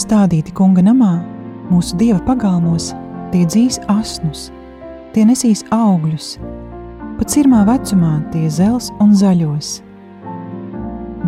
[0.00, 1.14] stādīti kunga namā,
[1.70, 2.92] mūsu dieva pagalmos,
[3.32, 4.50] tie dzīs asnus,
[5.14, 6.36] tie nesīs augļus,
[7.18, 9.80] pat cirmā vecumā tie zels un zaļos.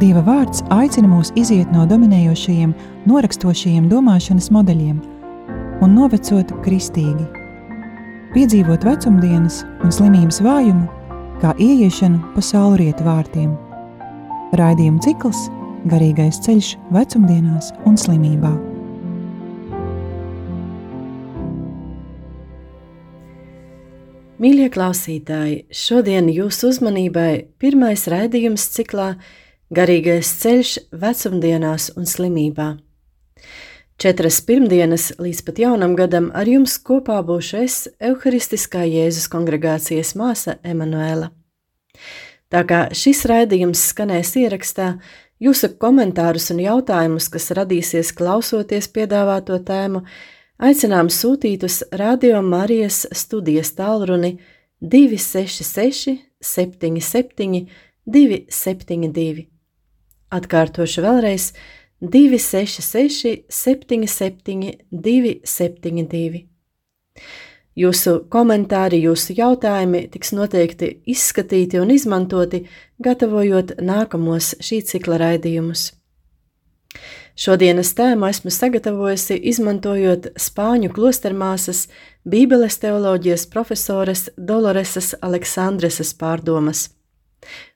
[0.00, 2.72] Dieva vārds aicina mūs iziet no dominējošajiem,
[3.06, 5.00] norakstošajiem domāšanas modeļiem
[5.84, 7.26] un novecot kristīgi,
[8.34, 10.88] piedzīvot vecumdienas un slimības vājumu,
[11.42, 13.52] kā ieiešanu pa saulrieta vārtiem.
[14.58, 15.46] Raidījuma cikls
[15.84, 18.52] Garīgais ceļš vecumdienās un slimībā.
[24.40, 27.28] Mīļie klausītāji, šodien jūsu uzmanībai
[27.60, 29.10] pirmais raidījums ciklā
[29.76, 30.72] Garīgais ceļš
[31.04, 32.70] vecumdienās un slimībā.
[34.00, 40.56] Četras pirmdienas līdz pat jaunam gadam ar jums kopā būšu es, Euharistiskā Jēzus kongregācijas māsa
[40.64, 41.28] Emanuēla.
[42.54, 44.92] Tā kā šis raidījums skanēs ierakstā,
[45.42, 50.04] Jūsu komentārus un jautājumus, kas radīsies klausoties piedāvāto tēmu,
[50.62, 54.36] aicinām sūtīt uz Radio Marijas studijas tālruni
[54.80, 57.66] 266 77
[58.06, 59.48] 272.
[60.34, 61.50] Atkārtošu vēlreiz
[62.00, 66.44] 266 77 272.
[67.74, 72.64] Jūsu komentāri, jūsu jautājumi tiks noteikti izskatīti un izmantoti,
[73.02, 75.88] gatavojot nākamos šī cikla raidījumus.
[77.34, 81.88] Šodienas tēmu esmu sagatavojusi izmantojot spāņu klostermāsas,
[82.24, 86.86] Bībeles teoloģijas profesores Doloresas Aleksandreses pārdomas.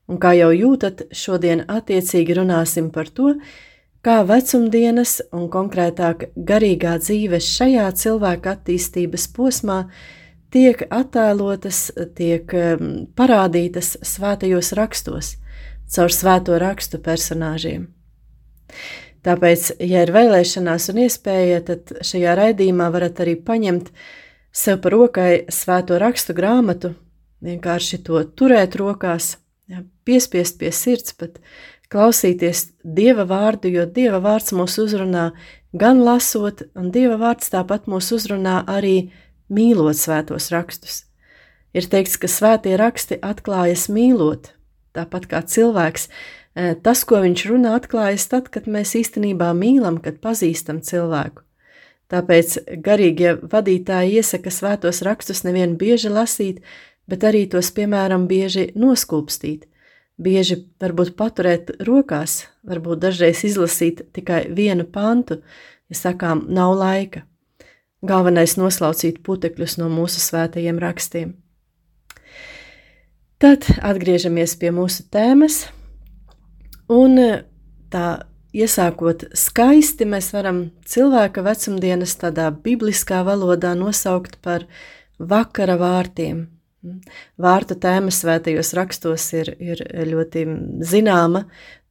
[0.09, 3.35] Un kā jau jūtat, šodien attiecīgi runāsim par to,
[4.07, 9.81] kā vecumdienas un konkrētāk garīgā dzīve šajā cilvēka attīstības posmā
[10.55, 12.55] tiek attēlotas, tiek
[13.19, 15.35] parādītas svētajos rakstos,
[15.91, 17.89] caur svēto rakstu personāžiem.
[19.27, 23.91] Tāpēc, ja ir vēlēšanās un iespēja, tad šajā raidījumā varat arī paņemt
[24.55, 26.95] sev par rokai svēto rakstu grāmatu,
[27.45, 29.37] vienkārši to turēt rokās,
[29.69, 31.42] ja, piespiest pie sirds, pat
[31.93, 35.31] klausīties Dieva vārdu, jo Dieva vārds mūs uzrunā
[35.73, 39.11] gan lasot, un Dieva vārds tāpat mūs uzrunā arī
[39.49, 41.05] mīlot svētos rakstus.
[41.77, 44.53] Ir teikts, ka svētie raksti atklājas mīlot,
[44.97, 46.09] tāpat kā cilvēks.
[46.09, 51.45] E, tas, ko viņš runā, atklājas tad, kad mēs īstenībā mīlam, kad pazīstam cilvēku.
[52.09, 56.63] Tāpēc garīgie vadītāji iesaka svētos rakstus nevien bieži lasīt,
[57.09, 59.69] bet arī tos, piemēram, bieži noskūpstīt
[60.18, 65.40] bieži varbūt paturēt rokās, varbūt dažreiz izlasīt tikai vienu pantu,
[65.89, 67.24] ja sakām, nav laika.
[68.06, 71.34] Galvenais noslaucīt putekļus no mūsu svētajiem rakstiem.
[73.39, 75.64] Tad atgriežamies pie mūsu tēmas,
[76.90, 77.18] un
[77.90, 78.07] tā
[78.55, 84.67] iesākot skaisti, mēs varam cilvēka vecumdienas tādā bibliskā valodā nosaukt par
[85.18, 86.46] vakara vārtiem–
[87.39, 90.44] Vārtu tēma svētajos rakstos ir, ir ļoti
[90.86, 91.44] zināma,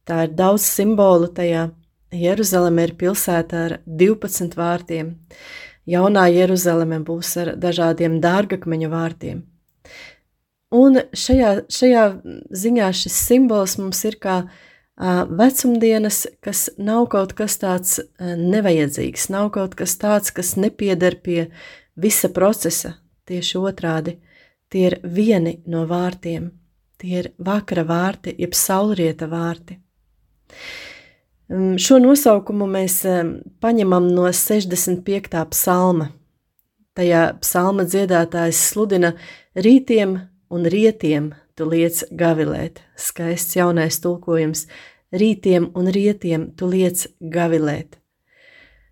[0.08, 1.68] tā ir daudz simbolu tajā.
[2.14, 5.12] Jeruzaleme ir pilsēta ar 12 vārtiem.
[5.88, 9.42] Jaunā Jeruzaleme būs ar dažādiem dārgakmeņa vārtiem.
[10.72, 12.04] Un šajā, šajā
[12.62, 14.38] ziņā šis simbols mums ir kā
[14.98, 21.50] vecumdienas, kas nav kaut kas tāds nevajadzīgs, nav kaut kas tāds, kas nepieder pie
[21.96, 22.96] visa procesa,
[23.28, 24.18] tieši otrādi.
[24.68, 26.50] Tie ir vieni no vārtiem,
[27.00, 29.78] tie ir vakara vārti, jeb saulrieta vārti.
[31.48, 33.00] Šo nosaukumu mēs
[33.64, 35.44] paņemam no 65.
[35.54, 36.10] psalma.
[36.98, 39.14] Tajā psalma dziedātājs sludina
[39.56, 40.18] rītiem
[40.50, 42.82] un rietiem tu liec gavilēt.
[42.96, 44.66] Skaists jaunais tulkojums-
[45.22, 47.97] rītiem un rietiem tu liec gavilēt.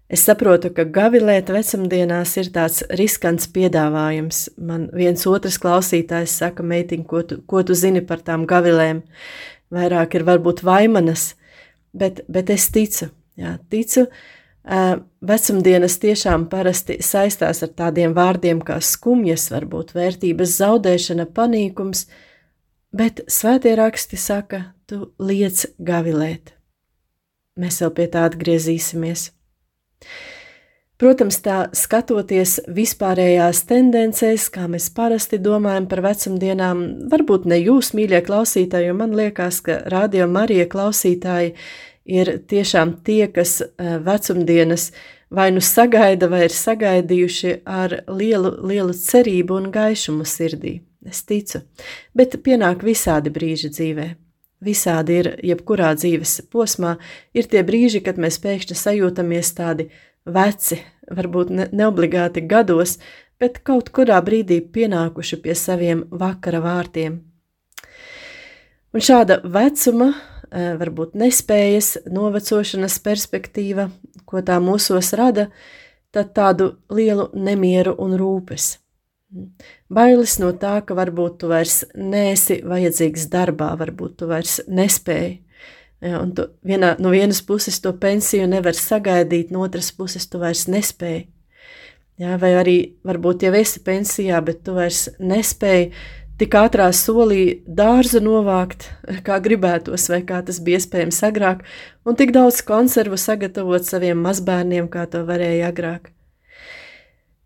[0.07, 4.45] Es saprotu, ka gavilēt vecumdienās ir tāds riskants piedāvājums.
[4.55, 9.03] Man viens otrs klausītājs saka, meitiņ, ko tu, ko tu zini par tām gavilēm?
[9.75, 11.33] Vairāk ir varbūt vaimanas,
[11.91, 14.07] bet, bet es ticu, jā, ticu,
[15.27, 22.07] vecumdienas tiešām parasti saistās ar tādiem vārdiem kā skumjas, varbūt vērtības zaudēšana, panīkums,
[22.95, 26.55] bet svētie raksti saka, tu liec gavilēt.
[27.59, 29.33] Mēs vēl pie tā atgriezīsimies.
[30.97, 36.81] Protams, tā skatoties vispārējās tendencēs, kā mēs parasti domājam par vecumdienām,
[37.13, 41.53] varbūt ne jūs, mīļie klausītāji, jo man liekas, ka radio Marija klausītāji
[42.09, 44.89] ir tiešām tie, kas eh, vecumdienas
[45.29, 50.79] vai nu sagaida, vai ir sagaidījuši ar lielu, lielu cerību un gaišumu sirdī.
[51.07, 51.61] Es ticu,
[52.17, 54.15] bet pienāk visādi brīži dzīvē.
[54.65, 56.97] Visādi ir, jebkurā dzīves posmā,
[57.37, 59.91] ir tie brīži, kad mēs pēkšņi sajūtamies tādi
[60.25, 60.79] veci,
[61.13, 62.97] varbūt ne, neobligāti gados,
[63.41, 67.21] bet kaut kurā brīdī pienākuši pie saviem vakara vārtiem.
[68.97, 70.15] Un šāda vecuma,
[70.49, 73.91] e, varbūt nespējas, novecošanas perspektīva,
[74.25, 75.51] ko tā mūsos rada,
[76.17, 78.79] tad tādu lielu nemieru un rūpes.
[79.91, 85.41] Bailes no tā, ka varbūt tu vairs neesi vajadzīgs darbā, varbūt tu vairs nespēji.
[86.05, 90.39] Ja, un tu vienā, no vienas puses to pensiju nevar sagaidīt, no otras puses tu
[90.43, 91.27] vairs nespēji.
[92.21, 95.91] Ja, vai arī varbūt jau esi pensijā, bet tu vairs nespēji
[96.41, 98.91] tik ātrā solī dārzu novākt,
[99.27, 101.65] kā gribētos, vai kā tas bija iespējams agrāk,
[102.05, 106.13] un tik daudz konservu sagatavot saviem mazbērniem, kā to varēja agrāk.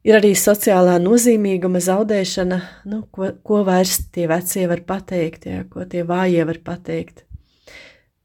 [0.00, 2.58] Ir arī sociālā nozīmīguma zaudēšana,
[2.88, 7.26] nu, ko, ko vairs tie vecie var pateikt, ja, ko tie vājie var pateikt.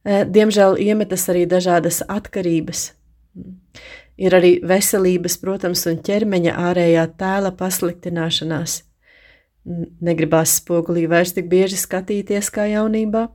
[0.06, 2.94] E, diemžēl iemetas arī dažādas atkarības.
[4.16, 8.78] Ir arī veselības, protams, un ķermeņa ārējā tēla pasliktināšanās.
[10.06, 13.26] Negribās spogulī vairs tik bieži skatīties kā jaunībā.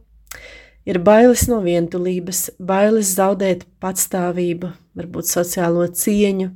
[0.88, 6.54] Ir bailes no vientulības, bailes zaudēt patstāvību, varbūt sociālo cieņu,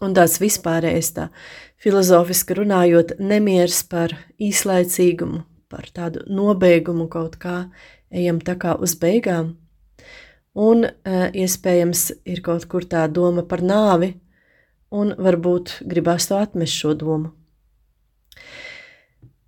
[0.00, 1.28] un tāds vispārējais, tā
[1.80, 7.64] filozofiski runājot, nemieris par īslaicīgumu, par tādu nobeigumu kaut kā,
[8.10, 9.54] ejam tā kā uz beigām.
[10.58, 10.92] Un e,
[11.44, 14.16] iespējams ir kaut kur tā doma par nāvi,
[14.90, 17.30] un varbūt gribās to atmest šo domu.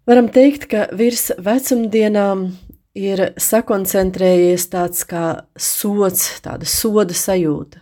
[0.07, 2.49] Varam teikt, ka virs vecumdienām
[2.99, 5.27] ir sakoncentrējies tāds kā
[5.59, 7.81] sots, tāda soda sajūta.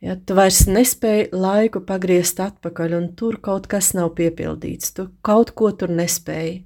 [0.00, 4.94] Ja, tu vairs nespēji laiku pagriezt atpakaļ, un tur kaut kas nav piepildīts.
[4.96, 6.62] Tu kaut ko tur nespēji.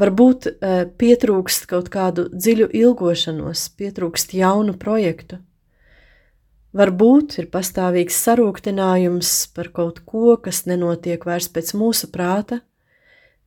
[0.00, 5.40] Varbūt uh, pietrūkst kaut kādu dziļu ilgošanos, pietrūkst jaunu projektu.
[6.76, 12.60] Varbūt ir pastāvīgs sarūktinājums par kaut ko, kas nenotiek vairs pēc mūsu prāta,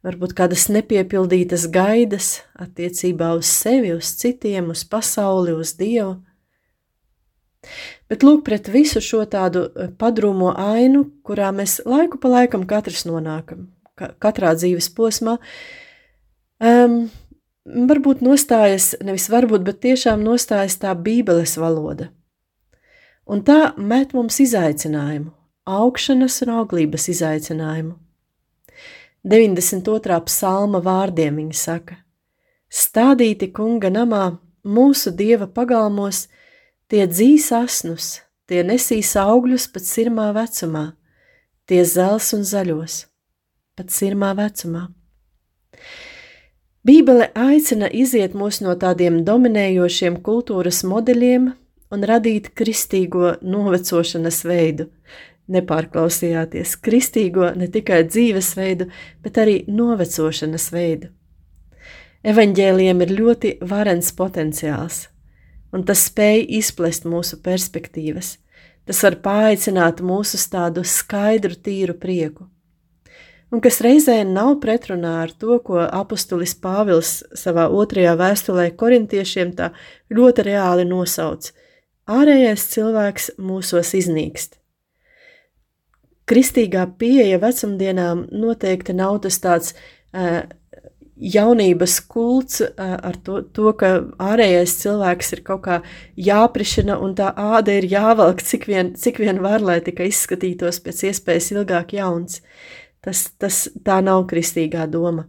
[0.03, 6.17] varbūt kādas nepiepildītas gaidas attiecībā uz sevi, uz citiem, uz pasauli, uz Dievu.
[8.11, 13.05] Bet lūk, pret visu šo tādu eh, padrūmo ainu, kurā mēs laiku pa laikam katrs
[13.09, 13.69] nonākam,
[13.99, 15.37] ka, katrā dzīves posmā,
[16.59, 16.97] um,
[17.63, 22.09] varbūt nostājas, nevis varbūt, bet tiešām nostājas tā bībeles valoda.
[23.23, 25.31] Un tā met mums izaicinājumu,
[25.63, 27.95] augšanas un auglības izaicinājumu.
[29.23, 30.17] 92.
[30.27, 32.01] psalma vārdiem viņa saka:
[32.67, 34.25] Stādīti kunga namā,
[34.67, 36.25] mūsu dieva pagalmos,
[36.91, 40.91] Tie dzīs asnus, tie nesīs augļus pat sirmā vecumā,
[41.69, 42.97] tie zels un zaļos,
[43.79, 44.89] pat sirmā vecumā.
[46.83, 51.53] Bībele aicina iziet mūs no tādiem dominējošiem kultūras modeļiem
[51.95, 54.89] un radīt kristīgo novecošanas veidu.
[55.53, 58.89] Nepārklausījāties kristīgo ne tikai dzīvesveidu,
[59.23, 61.13] bet arī novecošanas veidu.
[62.23, 65.05] Evanģēliem ir ļoti varens potenciāls
[65.73, 68.37] un tas spēj izplest mūsu perspektīvas.
[68.87, 72.49] Tas var paaicināt mūsu uz tādu skaidru, tīru prieku.
[73.53, 79.69] Un kas reizē nav pretrunā ar to, ko apustulis Pāvils savā otrajā vēstulē korintiešiem tā
[80.09, 81.51] ļoti reāli nosauc.
[82.09, 84.57] Ārējais cilvēks mūsos iznīkst.
[86.27, 90.41] Kristīgā pieeja vecumdienām noteikti nav tas tāds uh,
[91.15, 93.91] jaunības kults ar to, to, ka
[94.21, 95.81] ārējais cilvēks ir kaut kā
[96.17, 101.05] jāprišina un tā āda ir jāvelk cik vien, cik vien var, lai tikai izskatītos pēc
[101.11, 102.41] iespējas ilgāk jauns.
[103.03, 105.27] Tas, tas tā nav kristīgā doma.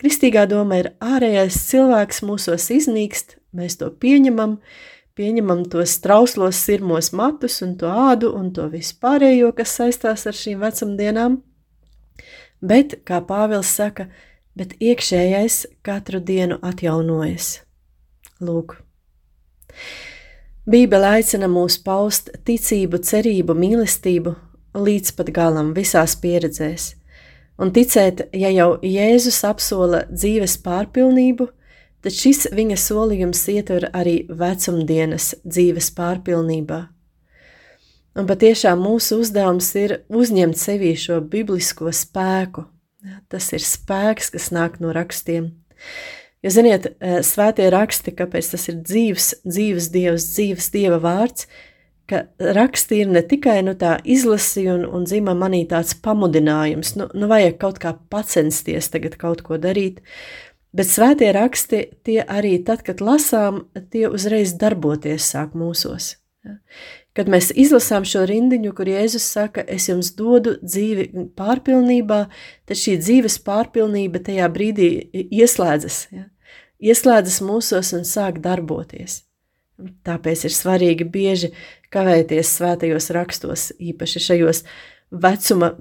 [0.00, 4.58] Kristīgā doma ir ārējais cilvēks mūsos iznīkst, mēs to pieņemam,
[5.18, 10.62] pieņemam tos trauslos sirmos matus un to ādu un to vispārējo, kas saistās ar šīm
[10.62, 11.40] vecumdienām.
[12.60, 14.10] Bet, kā Pāvils saka,
[14.60, 17.62] bet iekšējais katru dienu atjaunojas.
[18.44, 18.76] Lūk.
[20.68, 24.34] Bībele aicina mūs paust ticību, cerību, mīlestību
[24.76, 26.90] līdz pat galam visās pieredzēs,
[27.56, 31.48] un ticēt, ja jau Jēzus apsola dzīves pārpilnību,
[32.04, 36.82] tad šis viņa solījums ietver arī vecumdienas dzīves pārpilnībā.
[38.20, 42.66] Un patiešām mūsu uzdevums ir uzņemt sevī šo biblisko spēku,
[43.32, 45.50] Tas ir spēks, kas nāk no rakstiem.
[46.44, 51.46] Jo, ziniet, eh, svētie raksti, kāpēc tas ir dzīves, dzīves dievs, dzīves dieva vārds,
[52.08, 57.08] ka raksti ir ne tikai nu, tā izlasi un, un dzima manī tāds pamudinājums, nu,
[57.14, 60.00] nu vajag kaut kā pacensties tagad kaut ko darīt,
[60.70, 66.12] Bet svētie raksti, tie arī tad, kad lasām, tie uzreiz darboties sāk mūsos.
[66.46, 66.60] Ja?
[67.16, 72.20] Kad mēs izlasām šo rindiņu, kur Jēzus saka, es jums dodu dzīvi pārpilnībā,
[72.70, 74.90] tad šī dzīves pārpilnība tajā brīdī
[75.26, 76.04] ieslēdzas.
[76.14, 76.28] Ja?
[76.78, 79.24] Ieslēdzas mūsos un sāk darboties.
[80.06, 81.50] Tāpēc ir svarīgi bieži
[81.92, 84.62] kavēties svētajos rakstos, īpaši šajos
[85.10, 85.72] vecuma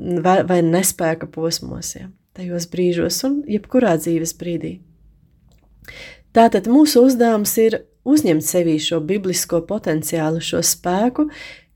[0.49, 4.79] vai nespēka posmos, ja, tajos brīžos un jebkurā dzīves brīdī.
[6.35, 7.81] Tātad mūsu uzdevums ir
[8.13, 11.29] uzņemt sevī šo biblisko potenciālu, šo spēku,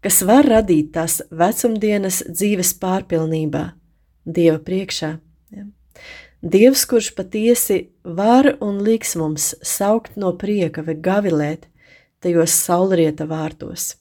[0.03, 3.71] kas var radīt tās vecumdienas dzīves pārpilnībā,
[4.23, 5.09] Dieva priekšā.
[5.51, 5.65] Ja.
[6.43, 11.67] Dievs, kurš patiesi var un liks mums saukt no prieka vai gavilēt
[12.23, 13.97] tajos saulrieta vārtos.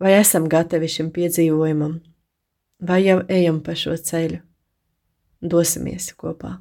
[0.00, 1.98] Vai esam gatavi šim piedzīvojumam,
[2.80, 4.40] vai jau ejam pa šo ceļu?
[5.44, 6.58] Dosimies kopā!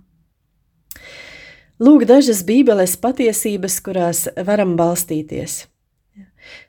[1.78, 5.68] Lūk, dažas Bībeles patiesības, kurās varam balstīties.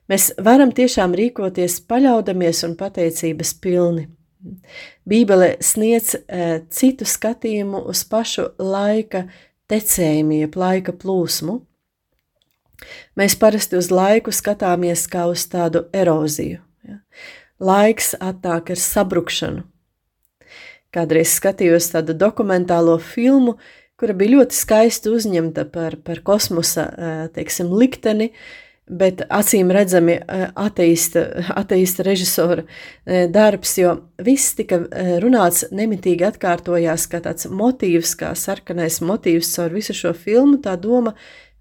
[0.09, 4.09] Mēs varam tiešām rīkoties paļaudamies un pateicības pilni.
[5.09, 9.25] Bībele sniedz e, citu skatījumu uz pašu laika
[9.71, 11.59] tecējumu, jeb laika plūsmu.
[13.19, 16.61] Mēs parasti uz laiku skatāmies kā uz tādu eroziju.
[16.87, 17.01] Ja.
[17.59, 19.65] Laiks atnāk ar sabrukšanu.
[20.95, 23.59] Kādreiz skatījos tādu dokumentālo filmu,
[23.99, 26.87] kura bija ļoti skaisti uzņemta par, par kosmosa
[27.35, 28.31] teiksim, likteni,
[28.89, 30.17] bet acīm redzami
[30.57, 31.25] ateista,
[31.61, 32.65] ateista režisora
[33.35, 34.81] darbs, jo viss tika
[35.23, 41.15] runāts nemitīgi atkārtojās kā tāds motīvs, kā sarkanais motīvs caur visu šo filmu, tā doma,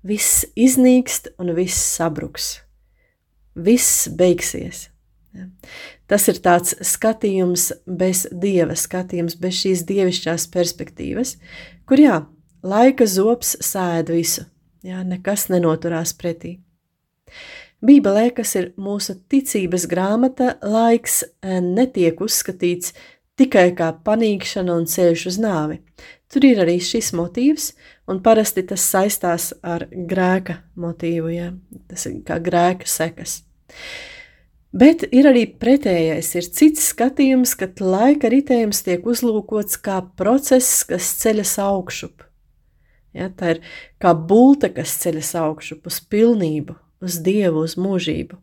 [0.08, 2.62] viss iznīkst un viss sabruks.
[3.58, 4.88] Viss beigsies.
[6.08, 11.36] Tas ir tāds skatījums bez dieva, skatījums bez šīs dievišķās perspektīvas,
[11.88, 12.22] kur jā,
[12.64, 14.46] laika zops sēd visu,
[14.88, 16.58] jā, nekas nenoturās pretī.
[17.84, 22.96] Bībelē, kas ir mūsu ticības grāmata, laiks eh, netiek uzskatīts
[23.38, 25.78] tikai kā panīkšana un ceļš uz nāvi.
[26.32, 27.70] Tur ir arī šis motīvs,
[28.10, 31.52] un parasti tas saistās ar grēka motīvu, ja?
[31.88, 33.42] tas ir kā grēka sekas.
[34.78, 41.08] Bet ir arī pretējais, ir cits skatījums, kad laika ritējums tiek uzlūkots kā process, kas
[41.22, 42.26] ceļas augšup.
[43.18, 43.62] Ja, tā ir
[44.02, 48.38] kā bulte, kas ceļas augšup uz pilnību, uz dievu, uz mūžību.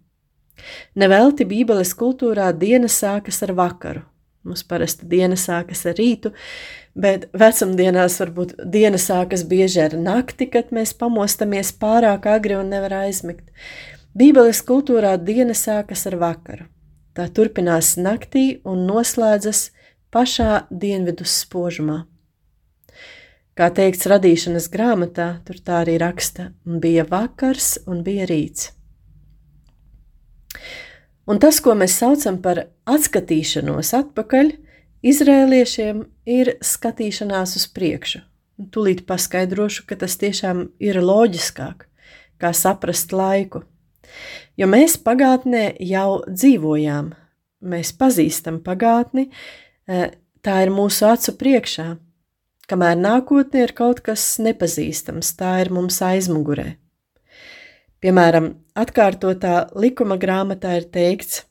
[0.99, 4.03] Nevelti Bībeles kultūrā diena sākas ar vakaru.
[4.45, 6.35] Mums parasti diena sākas ar rītu,
[6.99, 12.99] bet vecumdienās varbūt diena sākas bieži ar nakti, kad mēs pamostamies pārāk agri un nevar
[13.05, 13.47] aizmigt.
[14.15, 16.69] Bībeles kultūrā diena sākas ar vakaru.
[17.19, 19.73] Tā turpinās naktī un noslēdzas
[20.15, 22.05] pašā dienvidus spožumā.
[23.59, 28.71] Kā teikts radīšanas grāmatā, tur tā arī raksta, un bija vakars un bija rīts.
[31.27, 34.55] Un tas, ko mēs saucam par atskatīšanos atpakaļ,
[35.11, 38.23] izrēliešiem ir skatīšanās uz priekšu.
[38.71, 41.89] Tūlīt paskaidrošu, ka tas tiešām ir loģiskāk,
[42.39, 43.67] kā saprast laiku.
[44.61, 47.13] Jo mēs pagātnē jau dzīvojām,
[47.65, 49.29] mēs pazīstam pagātni,
[49.89, 50.09] e,
[50.45, 51.89] tā ir mūsu acu priekšā,
[52.71, 56.75] kamēr nākotnē ir kaut kas nepazīstams, tā ir mums aizmugurē.
[58.05, 61.45] Piemēram, atkārtotā likuma grāmatā ir teikts,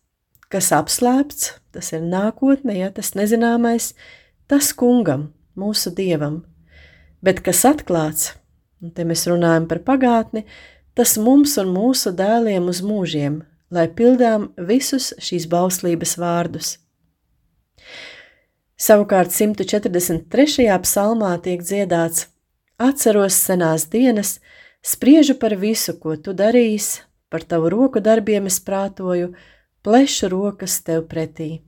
[0.54, 3.94] kas apslēpts, tas ir nākotne, ja tas nezināmais,
[4.48, 6.44] tas kungam, mūsu dievam,
[7.26, 8.36] bet kas atklāts,
[8.84, 10.46] un te mēs runājam par pagātni,
[10.96, 13.42] tas mums un mūsu dēliem uz mūžiem,
[13.74, 16.78] lai pildām visus šīs bauslības vārdus.
[18.78, 20.68] Savukārt 143.
[20.84, 22.28] psalmā tiek dziedāts:
[22.78, 24.40] Atceros senās dienas,
[24.84, 29.34] spriežu par visu, ko tu darīsi, par tavu roku darbiem es prātoju,
[29.86, 31.62] plešu rokas tev pretī.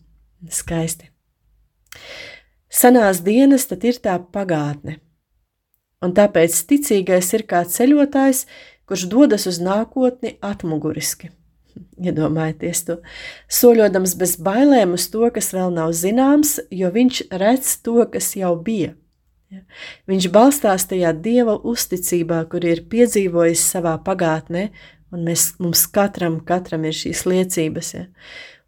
[0.51, 1.09] Skaisti.
[2.69, 4.97] Senās dienas tad ir tā pagātne,
[6.03, 8.43] un tāpēc ticīgais ir kā ceļotājs,
[8.89, 11.31] kurš dodas uz nākotni atmuguriski.
[12.07, 12.97] Iedomājieties to,
[13.51, 18.53] soļodams bez bailēm uz to, kas vēl nav zināms, jo viņš redz to, kas jau
[18.55, 18.93] bija.
[19.53, 19.63] Ja?
[20.09, 24.69] Viņš balstās tajā dieva uzticībā, kur ir piedzīvojis savā pagātnē,
[25.13, 27.93] un mēs, mums katram, katram ir šīs liecības.
[27.95, 28.05] Ja?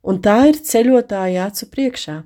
[0.07, 2.21] Un tā ir ceļotāja acu priekšā.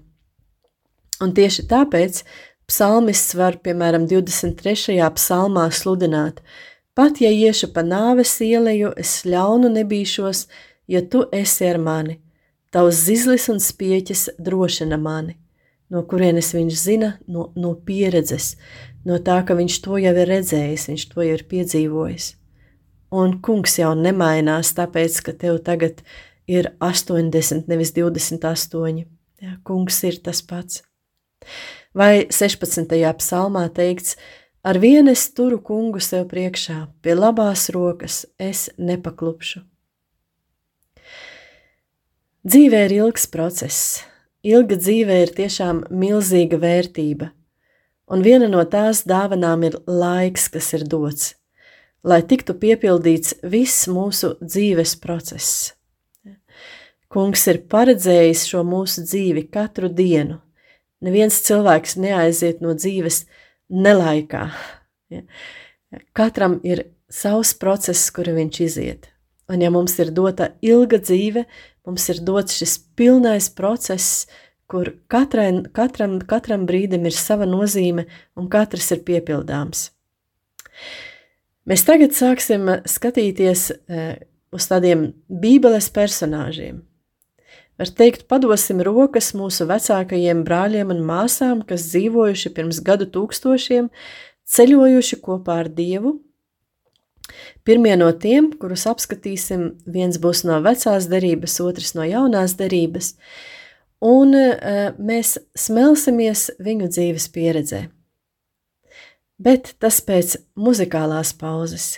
[1.22, 2.24] Un tieši tāpēc
[2.70, 4.98] psalmists var, piemēram, 23.
[5.18, 6.42] psalmā sludināt–
[6.94, 10.48] Pat ja iešu pa nāves ieleju, es ļaunu nebīšos,
[10.92, 12.18] jo tu esi ar mani.
[12.72, 15.38] Tavs zizlis un spieķis drošina mani.
[15.92, 18.56] no kurienes viņš zina, no, no pieredzes,
[19.04, 22.28] no tā, ka viņš to jau ir redzējis, viņš to jau ir piedzīvojis.
[23.12, 26.00] Un kungs jau nemainās, tāpēc, ka tev tagad
[26.48, 29.04] ir 80, nevis 28.
[29.42, 30.80] Jā, kungs ir tas pats.
[31.98, 32.96] Vai 16.
[33.20, 34.16] psalmā teikts,
[34.64, 39.64] ar vienu es turu kungu sev priekšā, pie labās rokas es nepaklupšu.
[42.42, 44.02] Dzīvē ir ilgs process,
[44.42, 47.30] ilga dzīve ir tiešām milzīga vērtība,
[48.10, 51.36] un viena no tās dāvanām ir laiks, kas ir dots,
[52.04, 55.76] lai tiktu piepildīts viss mūsu dzīves process.
[57.12, 60.40] Kungs ir paredzējis šo mūsu dzīvi katru dienu.
[61.04, 63.26] Neviens cilvēks neaiziet no dzīves
[63.72, 64.50] nelaikā.
[65.12, 65.24] Ja?
[66.16, 69.10] Katram ir savs process, kuru viņš iziet.
[69.52, 71.44] Un ja mums ir dota ilga dzīve,
[71.88, 74.28] mums ir dots šis pilnais process,
[74.72, 78.06] kur katrai, katram, katram brīdim ir sava nozīme
[78.40, 79.90] un katrs ir piepildāms.
[81.68, 84.16] Mēs tagad sāksim skatīties eh,
[84.56, 86.80] uz tādiem bībeles personāžiem.
[87.82, 93.88] Var teikt, padosim rokas mūsu vecākajiem brāļiem un māsām, kas dzīvojuši pirms gadu tūkstošiem,
[94.54, 96.12] ceļojuši kopā ar Dievu.
[97.66, 103.16] Pirmie no tiem, kurus apskatīsim, viens būs no vecās derības, otrs no jaunās derības,
[103.98, 107.80] un uh, mēs smelsimies viņu dzīves pieredzē.
[109.42, 111.96] Bet tas pēc muzikālās pauzes.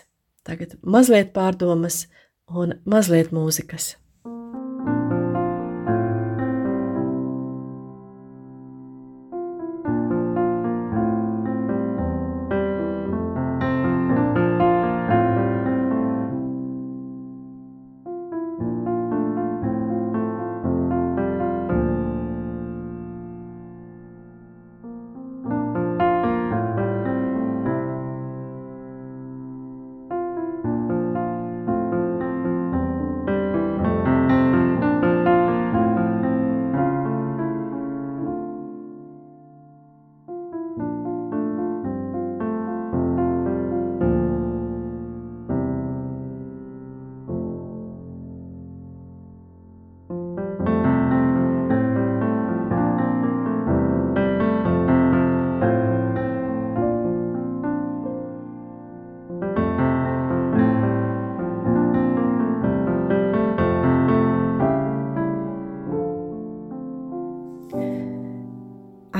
[0.47, 2.05] Tagad mazliet pārdomas
[2.47, 3.97] un mazliet mūzikas.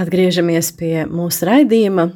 [0.04, 2.10] Atgriežamies pie mūsu raidījuma.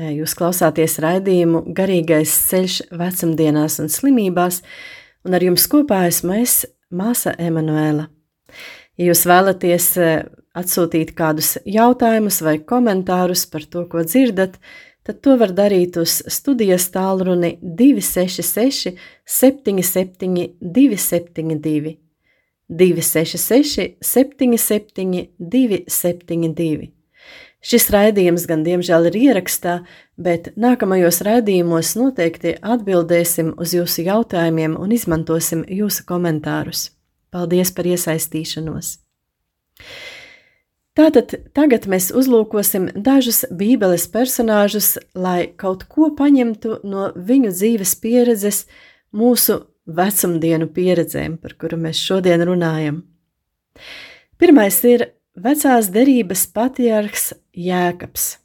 [0.00, 4.62] Jūs klausāties raidījumu Garīgais ceļš vecumdienās un slimībās,
[5.26, 8.06] un ar jums kopā esmu es, māsa Emanuēla.
[8.96, 9.90] Ja jūs vēlaties
[10.56, 14.56] atsūtīt kādus jautājumus vai komentārus par to, ko dzirdat,
[15.04, 18.96] tad to var darīt uz studijas tālruni 266
[19.36, 21.96] 77 272
[22.72, 27.03] 266 77 272.
[27.64, 29.78] Šis raidījums gan diemžēl ir ierakstā,
[30.20, 36.90] bet nākamajos raidījumos noteikti atbildēsim uz jūsu jautājumiem un izmantosim jūsu komentārus.
[37.32, 38.98] Paldies par iesaistīšanos!
[40.94, 48.60] Tātad tagad mēs uzlūkosim dažus Bībeles personāžus, lai kaut ko paņemtu no viņu dzīves pieredzes,
[49.10, 53.02] mūsu vecumdienu pieredzēm, par kuru mēs šodien runājam.
[54.38, 58.38] Pirmais ir vecās derības patriarhs Jēkabs.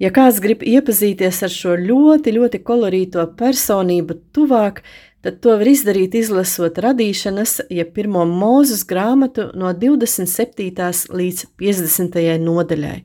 [0.00, 4.80] Ja kāds grib iepazīties ar šo ļoti, ļoti kolorīto personību tuvāk,
[5.20, 10.72] tad to var izdarīt izlasot radīšanas, ja pirmo mūzes grāmatu no 27.
[11.12, 12.16] līdz 50.
[12.40, 12.96] nodaļai.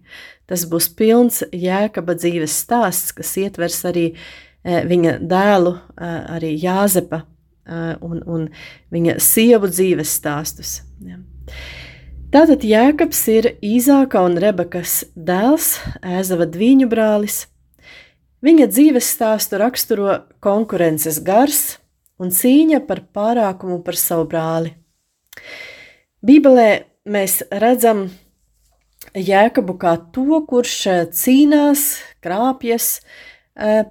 [0.48, 4.16] Tas būs pilns jēkaba dzīves stāsts, kas ietvers arī e,
[4.88, 8.48] viņa dēlu, e, arī Jāzepa e, un, un
[8.94, 10.78] viņa sievu dzīves stāstus.
[11.04, 11.20] Ja.
[12.36, 17.46] Tātad Jēkabs ir Īzāka un Rebekas dēls, Ēzava dviņu brālis.
[18.44, 21.62] Viņa dzīves stāstu raksturo konkurences gars
[22.20, 24.74] un cīņa par pārākumu par savu brāli.
[26.28, 26.68] Bībelē
[27.08, 28.10] mēs redzam
[29.16, 30.76] Jēkabu kā to, kurš
[31.16, 31.88] cīnās,
[32.20, 32.98] krāpjas,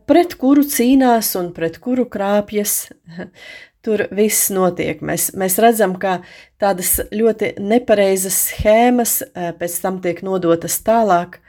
[0.04, 2.90] pret kuru cīnās un pret kuru krāpjas
[3.84, 5.02] tur viss notiek.
[5.04, 6.18] Mēs, mēs redzam, ka
[6.60, 11.40] tādas ļoti nepareizas schēmas eh, pēc tam tiek nodotas tālāk.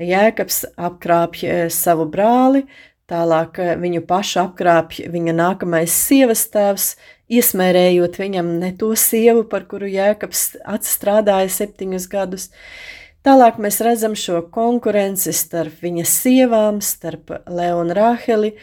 [0.00, 2.64] Jēkabs apkrāpj eh, savu brāli,
[3.10, 6.94] tālāk eh, viņu pašu apkrāpj viņa nākamais sievas tēvs,
[7.30, 12.48] iesmērējot viņam ne to sievu, par kuru Jēkabs atstrādāja septiņus gadus.
[13.20, 18.54] Tālāk mēs redzam šo konkurenci starp viņa sievām, starp Leo un Rāheli.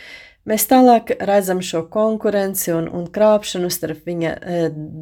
[0.47, 4.59] Mēs tālāk redzam šo konkurenci un, un krāpšanu starp viņa e,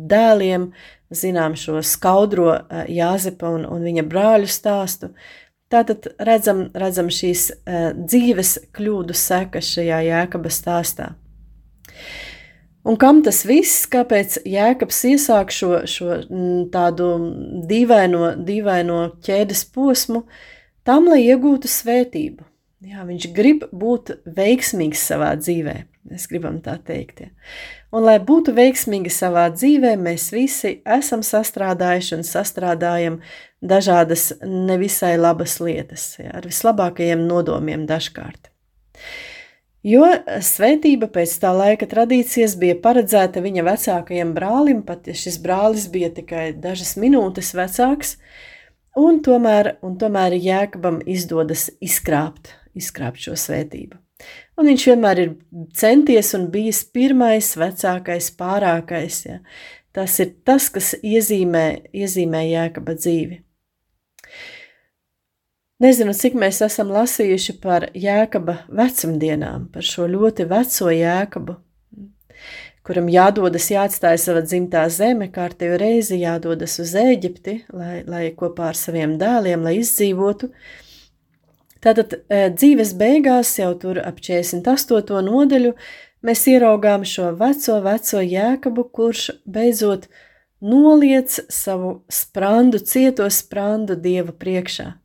[0.10, 0.72] dēliem,
[1.14, 5.12] zinām šo skaudro e, Jāzepa un, un viņa brāļu stāstu.
[5.70, 11.12] Tātad redzam, redzam šīs e, dzīves kļūdu sekas šajā jēkaba stāstā.
[12.86, 16.20] Un kam tas viss, kāpēc Jēkabs iesāk šo, šo
[16.74, 17.08] tādu
[17.70, 20.26] dīvaino, dīvaino ķēdes posmu,
[20.86, 22.46] tam, lai iegūtu svētību.
[22.86, 25.76] Jā, viņš grib būt veiksmīgs savā dzīvē.
[26.06, 27.24] Mēs gribam tā teikt.
[27.24, 27.30] Ja.
[27.90, 33.16] Un, lai būtu veiksmīgi savā dzīvē, mēs visi esam sastrādājuši un sastrādājam
[33.66, 38.52] dažādas nevisai labas lietas, ja, ar vislabākajiem nodomiem dažkārt.
[39.86, 40.06] Jo
[40.46, 46.12] svētība pēc tā laika tradīcijas bija paredzēta viņa vecākajam brālim, pat ja šis brālis bija
[46.14, 48.16] tikai dažas minūtes vecāks,
[48.98, 53.98] un tomēr, un tomēr Jēkabam izdodas izkrāpt, izkrāpt šo svētību.
[54.60, 55.34] Un viņš vienmēr ir
[55.76, 59.24] centies un bijis pirmais, vecākais, pārākais.
[59.28, 59.40] Ja.
[59.96, 63.42] Tas ir tas, kas iezīmē, iezīmē Jēkaba dzīvi.
[65.84, 71.58] Nezinu, cik mēs esam lasījuši par jēkaba vecumdienām, par šo ļoti veco jēkabu,
[72.88, 78.80] kuram jādodas, jāatstāj sava dzimtā zeme, kārtējo reizi jādodas uz Eģipti, lai, lai kopā ar
[78.80, 80.54] saviem dēliem, lai izdzīvotu.
[81.86, 85.22] Tātad e, dzīves beigās, jau tur ap 48.
[85.28, 85.76] nodaļu,
[86.26, 90.08] mēs ieraugām šo veco, veco jēkabu, kurš beidzot
[90.66, 94.96] noliec savu sprandu, cieto sprandu Dieva priekšā.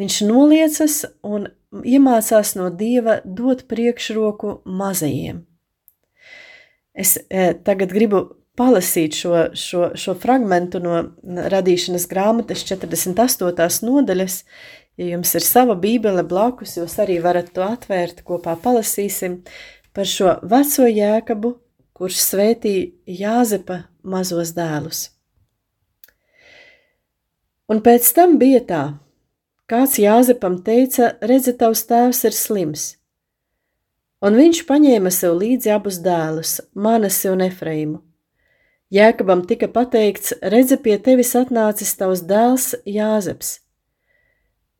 [0.00, 1.48] Viņš noliecas un
[1.84, 5.42] iemācās no dieva dot priekšroku mazajiem.
[6.92, 8.22] Es e, tagad gribu
[8.58, 13.86] palasīt šo, šo, šo fragment no radīšanas grāmatas 48.
[13.88, 14.42] nodaļas.
[15.00, 19.40] Ja jums ir sava bībele blakus, jūs arī varat to atvērt, kopā palasīsim
[19.96, 21.54] par šo veco jēkabu,
[21.96, 22.90] kurš svētīja
[23.22, 25.06] Jāzepa mazos dēlus.
[27.72, 28.82] Un pēc tam bija tā,
[29.72, 32.82] Kāds Jāzepam teica, redzi, tavs tēvs ir slims.
[34.20, 38.02] Un viņš paņēma sev līdzi abus dēlus, Manasi un Efraimu.
[38.92, 43.61] Jēkabam tika pateikts, redzi, pie tevis atnācis tavs dēls Jāzeps.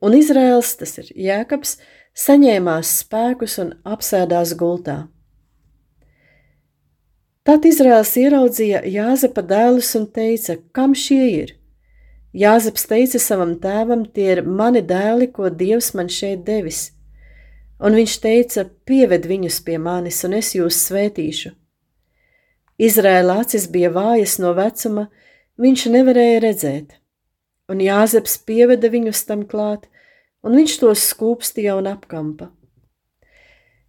[0.03, 1.77] Un Izraels, tas ir Jēkabs,
[2.19, 5.05] saņēmās spēkus un apsēdās gultā.
[7.43, 11.53] Tad Izraels ieraudzīja Jāzepa dēlus un teica, kam šie ir?
[12.33, 16.87] Jāzeps teica savam tēvam, tie ir mani dēli, ko Dievs man šeit devis.
[17.83, 21.51] Un viņš teica, pieved viņus pie manis, un es jūs svētīšu.
[22.81, 25.09] Izrēla acis bija vājas no vecuma,
[25.61, 26.95] viņš nevarēja redzēt,
[27.69, 29.85] un Jāzeps pieveda viņus tam klāt,
[30.43, 32.49] un viņš tos skūpstīja un apkampa.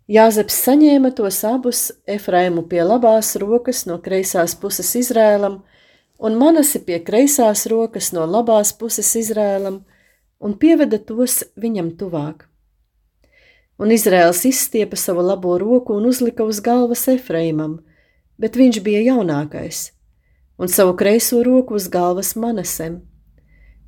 [0.04, 5.62] Jāzeps saņēma tos abus Efraimu pie labās rokas no kreisās puses Izrēlam,
[6.20, 9.80] un manasi pie kreisās rokas no labās puses Izrēlam,
[10.44, 12.44] un pieveda tos viņam tuvāk.
[13.80, 17.80] Un Izrēls izstiepa savu labo roku un uzlika uz galvas Efraimam,
[18.38, 19.88] bet viņš bija jaunākais,
[20.60, 23.00] un savu kreiso roku uz galvas Manasem.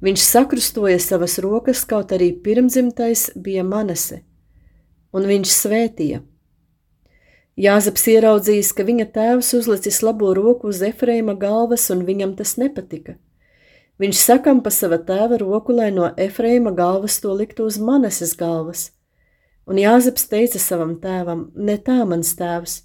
[0.05, 4.23] Viņš sakrustoja savas rokas, kaut arī pirmdzimtais bija Manase,
[5.13, 6.23] un viņš svētīja–
[7.57, 13.15] Jāzeps ieraudzījis, ka viņa tēvs uzlicis labo roku uz Efreima galvas, un viņam tas nepatika.
[13.97, 18.91] Viņš sakam pa sava tēva roku, lai no Efreima galvas to liktu uz maneses galvas.
[19.65, 22.83] Un Jāzeps teica savam tēvam: Ne tā, mans tēvs,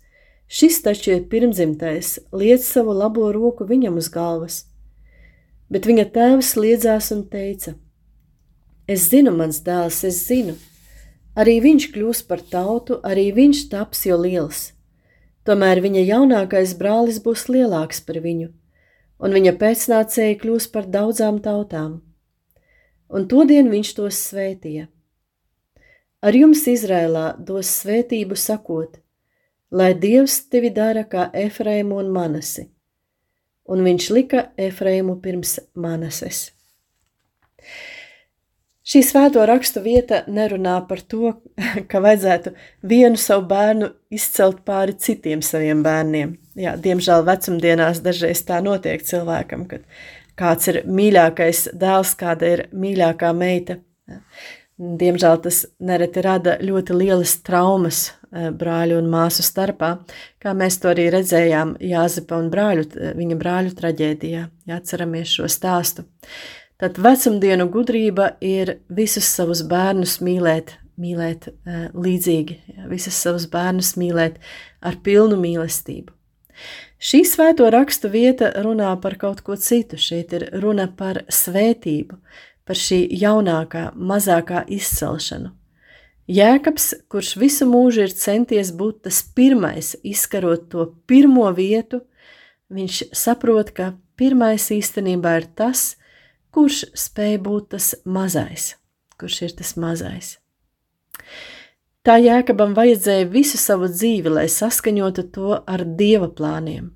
[0.48, 4.62] šis taču ir pirmdzimtais, liec savu labo roku viņam uz galvas.
[5.72, 7.78] Bet viņa tēvs liedzās un teica:
[8.88, 10.58] Es zinu, mans dēls, es zinu,
[11.32, 14.72] Arī viņš kļūs par tautu, arī viņš taps jo liels.
[15.48, 18.50] Tomēr viņa jaunākais brālis būs lielāks par viņu,
[19.24, 22.02] un viņa pēcnācēji kļūs par daudzām tautām.
[23.08, 24.90] Un todien viņš tos svētīja.
[26.22, 29.00] Ar jums Izrēlā dos svētību sakot,
[29.72, 32.68] lai Dievs tevi dara kā Efraimu un Manasi,
[33.72, 36.50] un viņš lika Efraimu pirms Manases.
[38.92, 41.36] Šī svēto rakstu vieta nerunā par to,
[41.92, 42.56] ka vajadzētu
[42.92, 46.34] vienu savu bērnu izcelt pāri citiem saviem bērniem.
[46.60, 49.86] Jā, diemžēl vecumdienās dažreiz tā notiek cilvēkam, kad
[50.40, 53.78] kāds ir mīļākais dēls, kāda ir mīļākā meita.
[54.82, 59.92] Diemžēl tas nereti rada ļoti lielas traumas brāļu un māsu starpā,
[60.42, 66.08] kā mēs to arī redzējām Jāzepa un brāļu, viņa brāļu traģēdijā, ja atceramies šo stāstu.
[66.82, 73.94] Tad vecumdienu gudrība ir visus savus bērnus mīlēt, mīlēt uh, līdzīgi, ja, visus savus bērnus
[74.02, 74.40] mīlēt
[74.82, 76.16] ar pilnu mīlestību.
[77.02, 79.98] Šī svēto rakstu vieta runā par kaut ko citu.
[79.98, 82.18] Šeit ir runa par svētību,
[82.66, 85.50] par šī jaunākā, mazākā izcelšanu.
[86.30, 92.04] Jēkabs, kurš visu mūžu ir centies būt tas pirmais, izkarot to pirmo vietu,
[92.70, 95.96] viņš saprot, ka pirmais īstenībā ir tas,
[96.54, 98.76] kurš spēj būt tas mazais,
[99.18, 100.38] kurš ir tas mazais.
[102.02, 106.92] Tā jēkabam vajadzēja visu savu dzīvi, lai saskaņotu to ar dieva plāniem.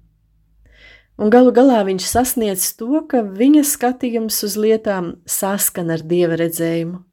[1.15, 7.03] Un galu galā viņš sasniedz to, ka viņa skatījums uz lietām saskan ar dieva redzējumu.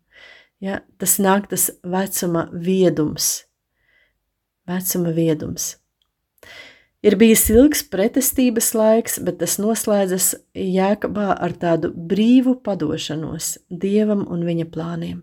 [0.63, 3.43] Ja, tas nāk tas vecuma viedums.
[4.71, 5.73] Vecuma viedums.
[7.03, 14.47] Ir bijis ilgs pretestības laiks, bet tas noslēdzas jēkabā ar tādu brīvu padošanos dievam un
[14.47, 15.19] viņa plāniem.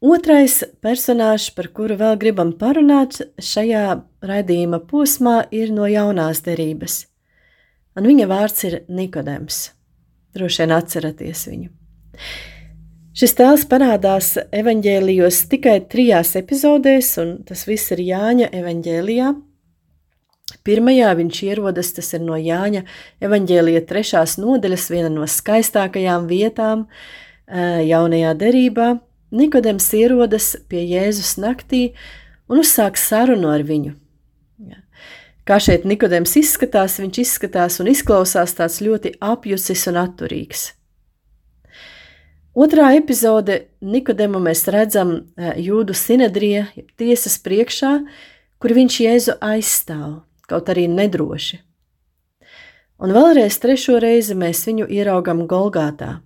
[0.00, 7.02] Otrais personāžs, par kuru vēl gribam parunāt šajā raidījuma posmā, ir no jaunās derības.
[7.96, 9.66] Un viņa vārds ir Nikodems.
[10.36, 11.68] Droši vien atceraties viņu.
[13.20, 19.34] Šis tēls parādās evanģēlijos tikai trijās epizodēs, un tas viss ir Jāņa evanģēlijā.
[20.66, 22.84] Pirmajā viņš ierodas, tas ir no Jāņa
[23.22, 28.96] evanģēlija trešās nodaļas, viena no skaistākajām vietām eh, jaunajā derībā–
[29.30, 31.92] Nikodems ierodas pie Jēzus naktī
[32.50, 33.94] un uzsāk sarunu ar viņu.
[35.50, 40.60] Kā šeit Nikodems izskatās, viņš izskatās un izklausās tāds ļoti apjucis un atturīgs.
[42.54, 47.90] Otrā epizode Nikodemu mēs redzam e, jūdu sinedrija, tiesas priekšā,
[48.62, 51.58] kur viņš Jēzu aizstāv, kaut arī nedroši.
[53.02, 56.20] Un vēlreiz trešo reizi mēs viņu ieraugam Golgātā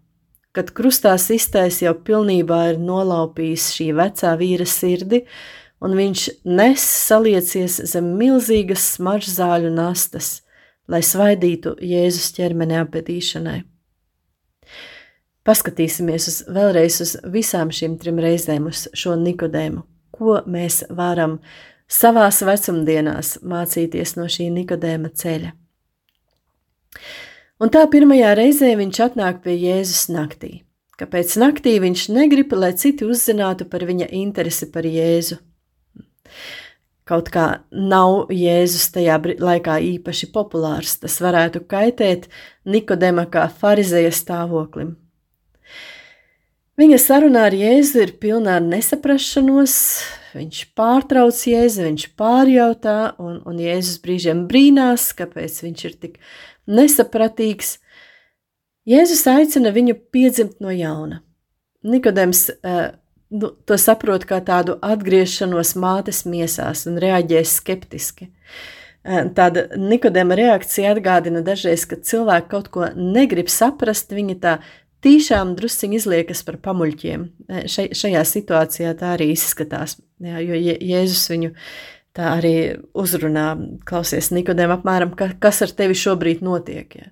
[0.54, 5.24] kad krustā sistais jau pilnībā ir nolaupījis šī vecā vīra sirdi,
[5.84, 10.40] un viņš nes saliecies zem milzīgas smaržzāļu nastas,
[10.88, 13.60] lai svaidītu Jēzus ķermeni apbedīšanai.
[15.44, 19.82] Paskatīsimies uz, vēlreiz uz visām šīm trim reizēm, uz šo Nikodēmu,
[20.16, 21.38] ko mēs varam
[21.90, 25.52] savās vecumdienās mācīties no šī Nikodēma ceļa.
[27.60, 30.62] Un tā pirmajā reizē viņš atnāk pie Jēzus naktī.
[30.98, 35.40] Kāpēc naktī viņš negrib, lai citi uzzinātu par viņa interesi par Jēzu?
[37.04, 42.30] Kaut kā nav Jēzus tajā laikā īpaši populārs, tas varētu kaitēt
[42.64, 44.94] Nikodema kā farizeja stāvoklim.
[46.80, 49.76] Viņa sarunā ar Jēzu ir pilna ar nesaprašanos,
[50.32, 56.18] viņš pārtrauc Jēzu, viņš pārjautā, un, un Jēzus brīžiem brīnās, kāpēc viņš ir tik
[56.66, 57.76] nesapratīgs.
[58.88, 61.20] Jēzus aicina viņu piedzimt no jauna.
[61.84, 62.96] Nikodems uh,
[63.34, 68.30] nu, to saprot kā tādu atgriešanos mātes miesās un reaģē skeptiski.
[69.04, 74.58] Uh, tāda Nikodēma reakcija atgādina dažreiz, kad cilvēki kaut ko negrib saprast, viņi tā
[75.04, 77.26] tīšām drusciņi izliekas par pamuļķiem.
[77.48, 81.52] Uh, še, šajā situācijā tā arī izskatās, jā, jo Jēzus viņu
[82.14, 82.54] tā arī
[82.94, 83.48] uzrunā,
[83.88, 86.94] klausies Nikodēm apmēram, ka, kas ar tevi šobrīd notiek.
[87.00, 87.10] Ja.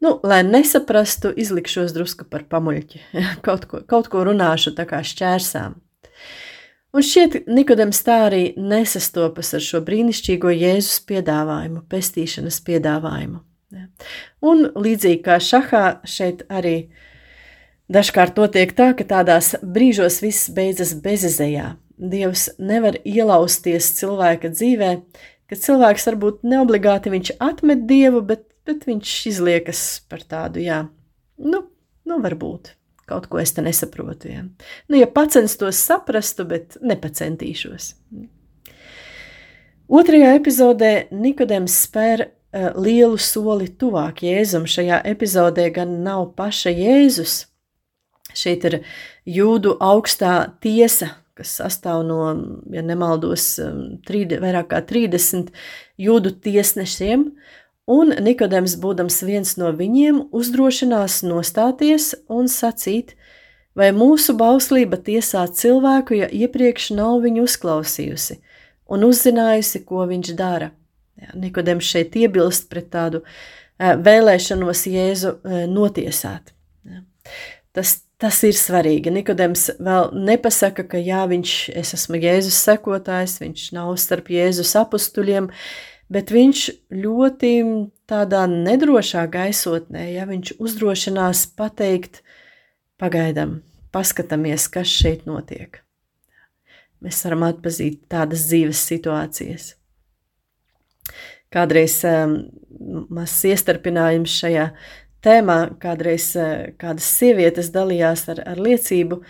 [0.00, 3.02] Nu, lai nesaprastu, izlikšos drusku par pamuļķi,
[3.46, 5.76] kaut, ko, kaut ko runāšu tā kā šķērsām.
[6.90, 13.44] Un šķiet, Nikodems tā arī nesastopas ar šo brīnišķīgo Jēzus piedāvājumu, pestīšanas piedāvājumu.
[14.42, 16.90] Un līdzīgi kā šahā, šeit arī
[17.92, 24.94] dažkārt notiek tā, ka tādās brīžos viss beidzas bezizējā, Dievs nevar ielausties cilvēka dzīvē,
[25.50, 30.84] ka cilvēks varbūt neobligāti viņš atmet Dievu, bet, bet viņš izliekas par tādu, jā,
[31.42, 31.64] nu,
[32.06, 32.76] nu varbūt
[33.10, 34.30] kaut ko es te nesaprotu.
[34.30, 34.44] Ja,
[34.86, 37.94] nu, ja pacenstos saprastu, bet nepacentīšos.
[39.90, 44.68] Otrajā epizodē Nikodems spēr uh, lielu soli tuvāk Jēzum.
[44.70, 47.40] Šajā epizodē gan nav paša Jēzus.
[48.30, 48.76] Šeit ir
[49.26, 52.20] jūdu augstā tiesa, kas sastāv no,
[52.72, 55.48] ja nemaldos, um, trīde, vairāk kā 30
[56.00, 57.24] jūdu tiesnešiem,
[57.90, 63.16] un Nikodems, būdams viens no viņiem, uzdrošinās nostāties un sacīt,
[63.74, 68.40] vai mūsu bauslība tiesā cilvēku, ja iepriekš nav viņu uzklausījusi
[68.90, 70.72] un uzzinājusi, ko viņš dara.
[71.20, 76.54] Ja, Nikodems šeit iebilst pret tādu uh, vēlēšanos Jēzu uh, notiesāt.
[77.76, 79.08] Tas Tas ir svarīgi.
[79.14, 85.48] Nikodems vēl nepasaka, ka jā, viņš, es esmu Jēzus sekotājs, viņš nav starp Jēzus apstuļiem,
[86.12, 87.52] bet viņš ļoti
[88.10, 92.20] tādā nedrošā gaisotnē, ja viņš uzdrošinās pateikt,
[93.00, 93.62] pagaidām,
[93.94, 95.80] paskatāmies, kas šeit notiek.
[97.00, 99.74] Mēs varam atpazīt tādas dzīves situācijas.
[101.50, 102.36] Kādreiz um,
[103.08, 104.68] mazs iestarpinājums šajā
[105.24, 109.20] tēmā, kādreiz uh, kādas sievietes dalījās ar, ar liecību,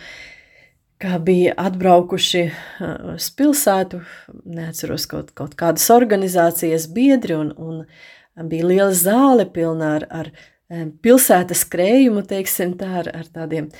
[1.01, 4.03] kā bija atbraukuši uh, uz pilsētu,
[4.45, 10.91] neatceros kaut, kaut kādas organizācijas biedri, un, un bija liela zāle pilna ar, ar um,
[11.03, 13.73] pilsētas krējumu, teiksim tā, ar, ar tādiem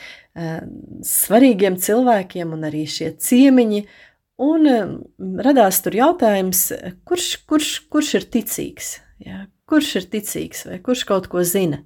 [1.05, 3.81] svarīgiem cilvēkiem un arī šie ciemiņi,
[4.41, 4.65] Un
[5.45, 6.71] radās tur jautājums,
[7.05, 8.95] kurš, kurš, kurš ir ticīgs?
[9.21, 9.45] Ja?
[9.69, 11.83] Kurš ir ticīgs vai kurš kaut ko zina?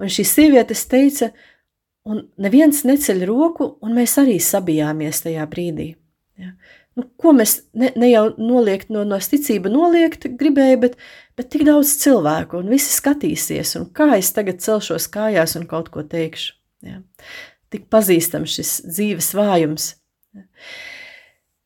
[0.00, 1.30] Un šīs sievietes teica,
[2.08, 5.92] un neviens neceļ roku, un mēs arī sabijāmies tajā brīdī.
[6.40, 6.54] Ja?
[6.98, 10.96] Nu, ko mēs ne, ne jau noliegt no, no ticība noliegt gribēja, bet,
[11.38, 15.88] bet tik daudz cilvēku, un visi skatīsies, un kā es tagad celšos kājās un kaut
[15.94, 16.56] ko teikšu.
[16.84, 17.00] Ja?
[17.72, 19.94] Tik pazīstams šis dzīves vājums.
[20.36, 20.44] Ja?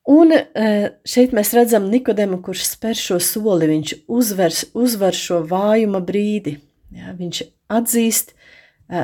[0.06, 5.98] Un eh, šeit mēs redzam Nikodemu, kurš spēr šo soli, viņš uzvers, uzvar šo vājuma
[6.06, 6.60] brīdi.
[6.94, 8.32] Ja, viņš atzīst,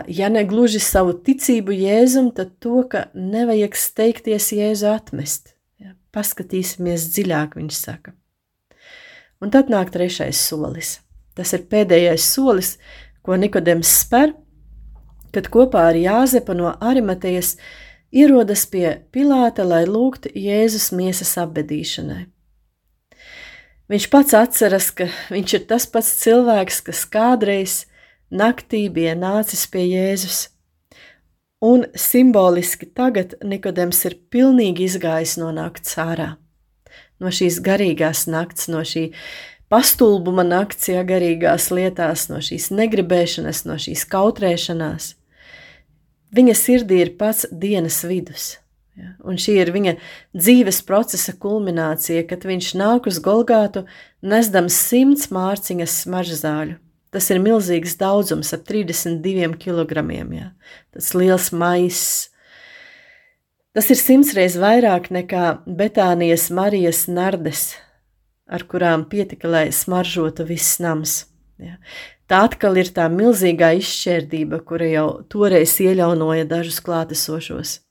[0.06, 5.54] ja ne gluži savu ticību Jēzum, tad to, ka nevajag steigties Jēzu atmest.
[5.82, 8.14] Ja, paskatīsimies dziļāk, viņš saka.
[9.42, 11.00] Un tad nāk trešais solis.
[11.34, 12.76] Tas ir pēdējais solis,
[13.26, 14.36] ko Nikodems spēr,
[15.32, 17.56] kad kopā ar Jāzepa no Arimatejas
[18.12, 22.26] ierodas pie Pilāta, lai lūgtu Jēzus miesas apbedīšanai.
[23.92, 27.74] Viņš pats atceras, ka viņš ir tas pats cilvēks, kas kādreiz
[28.32, 30.46] naktī bija nācis pie Jēzus.
[31.60, 36.30] Un simboliski tagad Nikodems ir pilnīgi izgājis no nakts ārā.
[37.20, 39.10] No šīs garīgās nakts, no šī
[39.68, 45.12] pastulbuma nakts, ja garīgās lietās, no šīs negribēšanas, no šīs kautrēšanās.
[46.32, 48.54] Viņa sirdī ir pats dienas vidus.
[48.98, 49.14] Ja?
[49.24, 49.94] Un šī ir viņa
[50.36, 53.86] dzīves procesa kulminācija, kad viņš nāk uz Golgātu,
[54.20, 56.76] nesdams simts mārciņas smaržzāļu.
[57.12, 60.04] Tas ir milzīgs daudzums, ap 32 kg.
[60.32, 60.52] Ja?
[60.96, 62.30] Tas liels maiss.
[63.76, 67.74] Tas ir simtreiz vairāk nekā Betānijas Marijas nardes,
[68.44, 71.22] ar kurām pietika, lai smaržotu viss nams.
[71.60, 71.78] Ja?
[72.28, 77.81] Tā atkal ir tā milzīgā izšķērdība, kura jau toreiz ieļaunoja dažus klātesošos.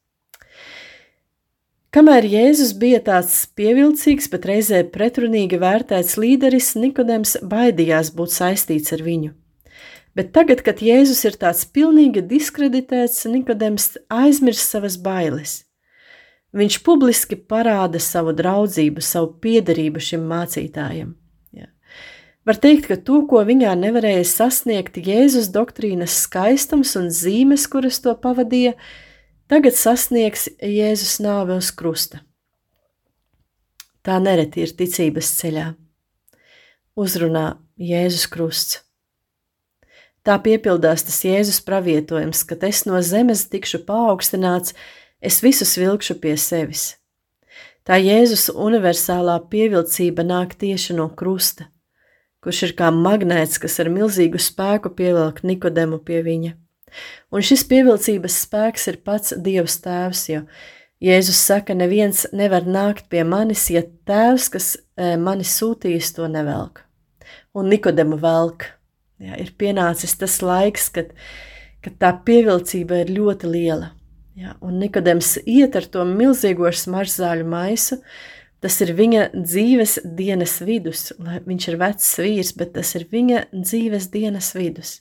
[1.91, 9.03] Kamēr Jēzus bija tāds pievilcīgs, bet reizē pretrunīgi vērtēts līderis, Nikodems baidījās būt saistīts ar
[9.03, 9.33] viņu.
[10.15, 15.65] Bet tagad, kad Jēzus ir tāds pilnīgi diskreditēts, Nikodems aizmirst savas bailes.
[16.55, 21.17] Viņš publiski parāda savu draudzību, savu piederību šim mācītājam.
[22.41, 28.15] Var teikt, ka to, ko viņā nevarēja sasniegt Jēzus doktrīnas skaistums un zīmes, kuras to
[28.17, 28.73] pavadīja,
[29.51, 32.21] tagad sasniegs Jēzus nāve uz krusta.
[34.01, 35.65] Tā nereti ir ticības ceļā.
[36.97, 38.79] Uzrunā Jēzus krusts.
[40.23, 44.73] Tā piepildās tas Jēzus pravietojums, ka es no zemes tikšu paaugstināts,
[45.21, 46.95] es visus vilkšu pie sevis.
[47.83, 51.67] Tā Jēzus universālā pievilcība nāk tieši no krusta
[52.41, 56.55] kurš ir kā magnēts, kas ar milzīgu spēku pievelk Nikodemu pie viņa.
[57.31, 60.41] Un šis pievilcības spēks ir pats Dievs Tēvs, jo
[61.01, 66.83] Jēzus saka, neviens nevar nākt pie manis, ja Tēvs, kas e, mani sūtījis, to nevelk.
[67.57, 68.67] Un Nikodemu velk.
[69.21, 71.15] Jā, ir pienācis tas laiks, kad,
[71.85, 73.91] kad tā pievilcība ir ļoti liela.
[74.37, 77.99] Jā, un Nikodems iet ar to milzīgo smaržzāļu maisu,
[78.61, 83.47] Tas ir viņa dzīves dienas vidus, lai viņš ir vecs vīrs, bet tas ir viņa
[83.55, 84.99] dzīves dienas vidus,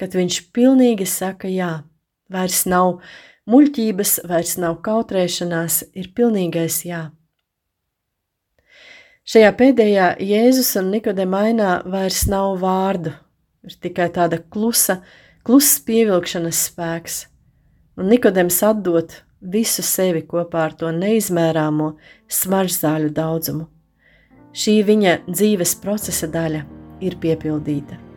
[0.00, 1.72] kad viņš pilnīgi saka jā,
[2.32, 3.00] vairs nav
[3.50, 7.08] muļķības, vairs nav kautrēšanās, ir pilnīgais jā.
[9.30, 13.12] Šajā pēdējā Jēzus un Nikodemainā vairs nav vārdu,
[13.66, 15.02] ir tikai tāda klusa,
[15.46, 17.20] klusa pievilkšanas spēks,
[18.00, 21.94] un Nikodems atdot visu sevi kopā ar to neizmērāmo
[22.40, 23.70] smaržzāļu daudzumu.
[24.50, 26.66] Šī viņa dzīves procesa daļa
[27.06, 28.09] ir piepildīta.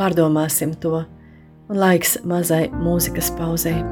[0.00, 1.02] Pārdomāsim to,
[1.68, 3.82] un laiks mazai mūzikas pauzei.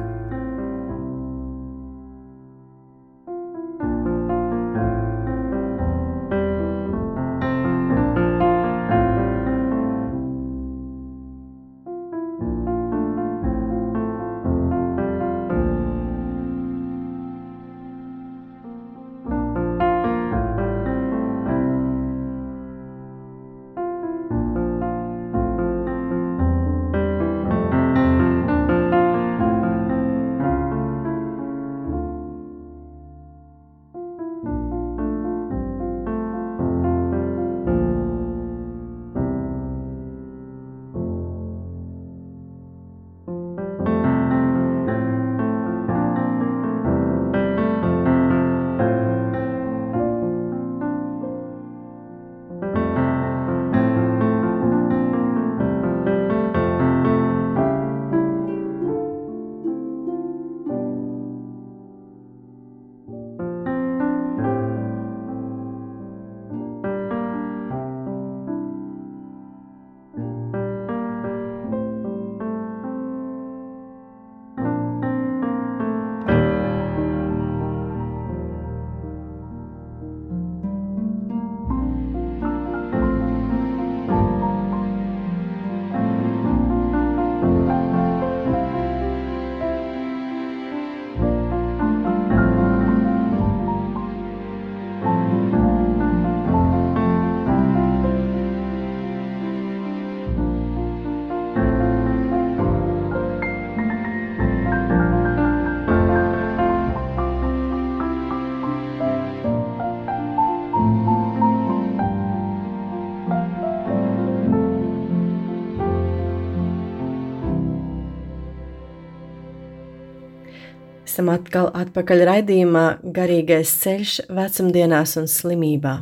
[121.19, 125.97] Esam atkal atpakaļ raidījumā Garīgais ceļš vecumdienās un slimībā.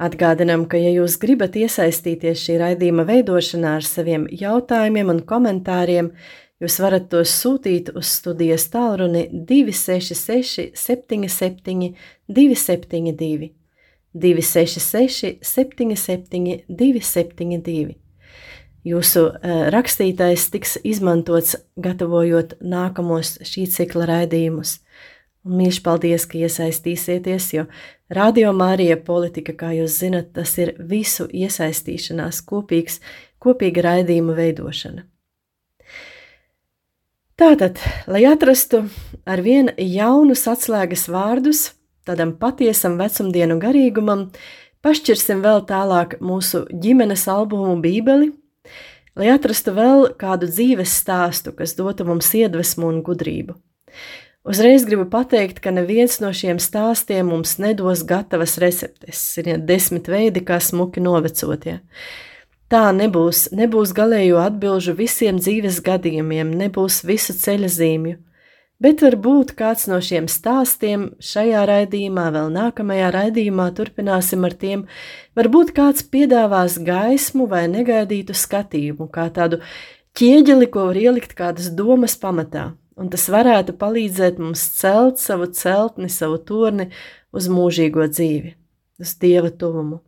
[0.00, 6.08] Atgādinām, ka, ja jūs gribat iesaistīties šī raidījuma veidošanā ar saviem jautājumiem un komentāriem,
[6.56, 11.92] jūs varat tos sūtīt uz studijas tālruni 266 77
[12.32, 13.52] 272
[14.16, 18.07] 266 77 272.
[18.86, 24.78] Jūsu uh, rakstītais tiks izmantots gatavojot nākamos šī cikla raidījumus.
[25.48, 27.64] Mīļš paldies, ka iesaistīsieties, jo
[28.12, 33.00] Radio Mārija politika, kā jūs zinat, tas ir visu iesaistīšanās kopīgs,
[33.42, 35.04] kopīga raidījuma veidošana.
[37.38, 37.78] Tātad,
[38.10, 38.82] lai atrastu
[39.28, 41.68] ar vien jaunus atslēgas vārdus
[42.08, 44.28] tādam patiesam vecumdienu garīgumam,
[44.82, 48.32] pašķirsim vēl tālāk mūsu ģimenes albumu Bībeli,
[49.18, 53.58] lai atrastu vēl kādu dzīves stāstu, kas dotu mums iedvesmu un gudrību.
[54.48, 59.20] Uzreiz gribu pateikt, ka neviens no šiem stāstiem mums nedos gatavas receptes.
[59.42, 61.80] Ir desmit veidi, kā smuki novecotie.
[62.72, 68.16] Tā nebūs, nebūs galējo atbilžu visiem dzīves gadījumiem, nebūs visu ceļa zīmju,
[68.82, 74.88] bet varbūt kāds no šiem stāstiem šajā raidījumā, vēl nākamajā raidījumā turpināsim ar tiem,
[75.38, 79.62] varbūt kāds piedāvās gaismu vai negaidītu skatījumu, kā tādu
[80.18, 86.10] ķieģeli, ko var ielikt kādas domas pamatā un tas varētu palīdzēt mums celt savu celtni,
[86.10, 86.88] savu torni
[87.34, 88.54] uz mūžīgo dzīvi,
[89.02, 90.02] uz dieva tuvumu.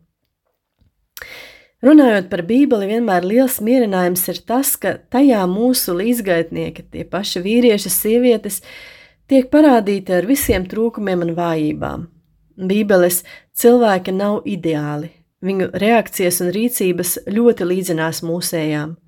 [1.84, 7.92] Runājot par Bībeli, vienmēr liels mierinājums ir tas, ka tajā mūsu līdzgaitnieki, tie paši vīrieši,
[7.94, 8.60] sievietes,
[9.30, 12.08] tiek parādīti ar visiem trūkumiem un vājībām.
[12.60, 13.22] Bībeles
[13.56, 15.08] cilvēki nav ideāli,
[15.40, 18.98] viņu reakcijas un rīcības ļoti līdzinās mūsējām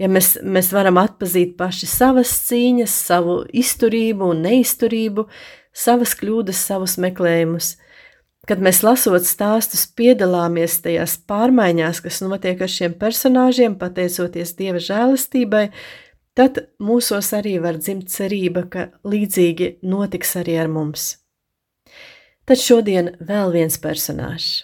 [0.00, 5.26] ja mēs, mēs varam atpazīt paši savas cīņas, savu izturību un neizturību,
[5.76, 7.74] savas kļūdas, savus meklējumus.
[8.46, 15.64] Kad mēs lasot stāstus, piedalāmies tajās pārmaiņās, kas notiek ar šiem personāžiem, pateicoties Dieva žēlastībai,
[16.38, 21.16] tad mūsos arī var dzimt cerība, ka līdzīgi notiks arī ar mums.
[22.46, 24.62] Tad šodien vēl viens personāžs.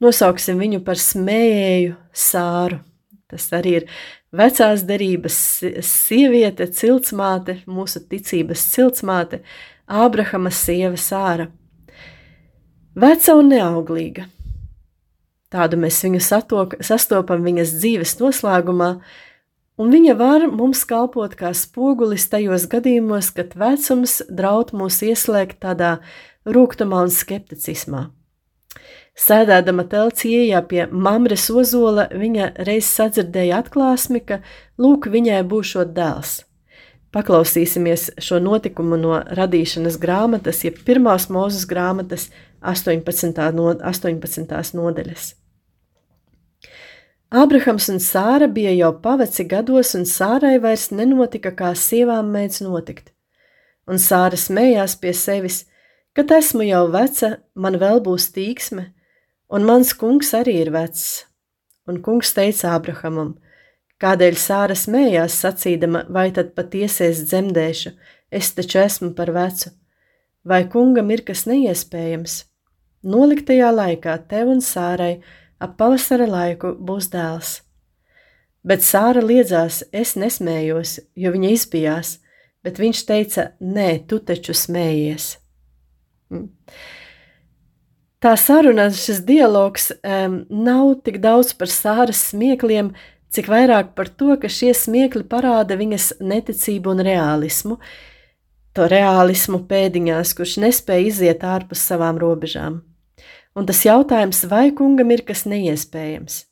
[0.00, 2.80] Nosauksim viņu par smējēju sāru.
[3.28, 3.86] Tas arī ir
[4.32, 5.36] vecās derības
[5.84, 9.42] sieviete, ciltsmāte, mūsu ticības ciltsmāte,
[9.84, 11.50] Ābrahama sieva Sāra.
[12.94, 14.28] Veca un neauglīga.
[15.50, 18.90] Tādu mēs viņu satok, sastopam viņas dzīves noslēgumā,
[19.82, 25.96] un viņa var mums kalpot kā spogulis tajos gadījumos, kad vecums draud mūs ieslēgt tādā
[26.46, 28.04] rūgtumā un skepticismā.
[29.18, 34.38] Sēdēdama telts ieejā pie mamres ozola, viņa reiz sadzirdēja atklāsmi, ka
[34.78, 36.44] lūk, viņai būšot dēls.
[37.14, 42.26] Paklausīsimies šo notikumu no radīšanas grāmatas, jeb pirmās mūzes grāmatas
[42.66, 43.38] 18.
[43.54, 44.74] No, 18.
[44.74, 45.28] nodaļas.
[47.34, 53.12] Ābrahams un Sāra bija jau paveci gados, un Sārai vairs nenotika, kā sievām mēdz notikt.
[53.90, 55.64] Un Sāra smējās pie sevis,
[56.14, 58.88] kad esmu jau veca, man vēl būs tīksme,
[59.54, 61.24] un mans kungs arī ir vecs.
[61.90, 63.34] Un kungs teica Ābrahamam,
[64.04, 67.94] kādēļ Sāra smējās, sacīdama, vai tad patiesies dzemdēšu,
[68.34, 69.72] es taču esmu par vecu,
[70.44, 72.42] vai kungam ir kas neiespējams?
[73.04, 75.18] Noliktajā laikā tev un Sārai
[75.60, 77.58] ap pavasara laiku būs dēls.
[78.64, 82.18] Bet Sāra liedzās, es nesmējos, jo viņa izbijās,
[82.64, 85.34] bet viņš teica, nē, tu taču smējies.
[86.32, 86.48] Mm.
[88.24, 92.94] Tā saruna, šis dialogs um, nav tik daudz par sāras smiekliem,
[93.34, 97.78] cik vairāk par to, ka šie smiekli parāda viņas neticību un realismu,
[98.74, 102.80] to realismu pēdiņās, kurš nespēja iziet ārpus savām robežām.
[103.54, 106.44] Un tas jautājums, vai kungam ir kas neiespējams?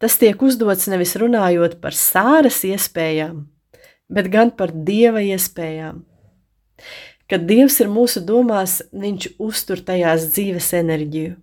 [0.00, 3.44] Tas tiek uzdots nevis runājot par sāras iespējām,
[4.10, 6.02] bet gan par dieva iespējām.
[7.30, 11.36] Kad Dievs ir mūsu domās, Viņš uztur tajās dzīves enerģiju.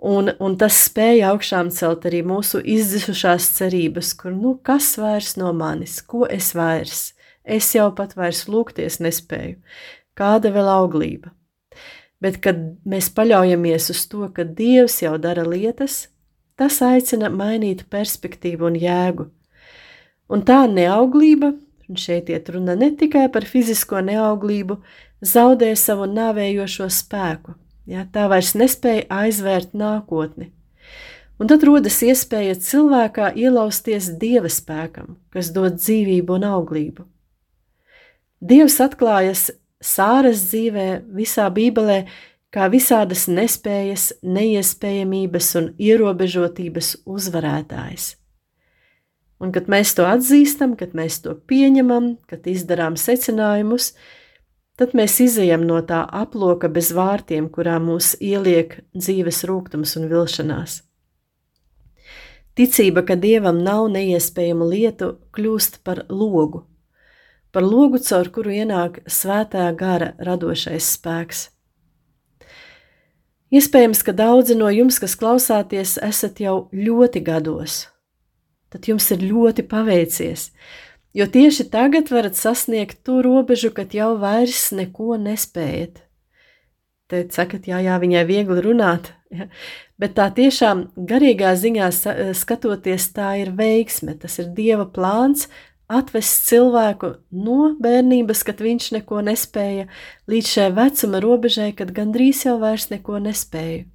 [0.00, 5.52] Un, un tas spēja augšām celt arī mūsu izdzisušās cerības, kur nu kas vairs no
[5.52, 7.12] manis, ko es vairs,
[7.44, 9.58] es jau pat vairs lūgties nespēju,
[10.16, 11.34] kāda vēl auglība.
[12.20, 12.56] Bet, kad
[12.88, 16.06] mēs paļaujamies uz to, ka Dievs jau dara lietas,
[16.56, 19.28] tas aicina mainīt perspektīvu un jēgu.
[20.32, 21.54] Un tā neauglība
[21.90, 24.78] un šeit iet runa ne tikai par fizisko neauglību,
[25.26, 27.56] zaudē savu nāvējošo spēku,
[27.90, 30.50] ja, tā vairs nespēja aizvērt nākotni.
[31.40, 37.06] Un tad rodas iespēja cilvēkā ielausties dieva spēkam, kas dod dzīvību un auglību.
[38.40, 39.48] Dievs atklājas
[39.80, 40.86] Sāras dzīvē,
[41.16, 42.02] visā Bībelē,
[42.52, 48.14] kā visādas nespējas, neiespējamības un ierobežotības uzvarētājs.
[49.40, 54.19] Un, kad mēs to atzīstam, kad mēs to pieņemam, kad izdarām secinājumus, tad
[54.96, 60.80] mēs izejam no tā aploka bez vārtiem, kurā mūs ieliek dzīves rūkums un vilšanās.
[62.56, 66.64] Ticība, ka dievam nav neiespējamu lietu, kļūst par logu,
[67.52, 71.46] par logu, caur kuru ienāk svētā gara radošais spēks.
[73.52, 77.82] Iespējams, ka daudzi no jums, kas klausāties, esat jau ļoti gados,
[78.72, 80.52] tad jums ir ļoti paveicies.
[81.14, 86.04] Jo tieši tagad varat sasniegt to robežu, kad jau vairs neko nespējat.
[87.10, 89.48] Te sakat, jā, jā, viņai viegli runāt, ja?
[89.98, 91.88] bet tā tiešām garīgā ziņā
[92.38, 95.48] skatoties, tā ir veiksme, tas ir Dieva plāns
[95.90, 99.88] atvest cilvēku no bērnības, kad viņš neko nespēja,
[100.30, 103.88] līdz šai vecuma robežai, kad gandrīz jau vairs neko nespēja.